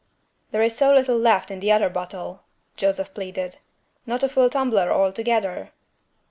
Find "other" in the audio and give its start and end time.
1.71-1.87